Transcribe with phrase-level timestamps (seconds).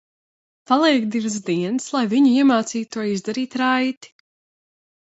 [0.71, 4.17] Paliek divas dienas, lai viņu iemācītu to izdarīt raiti.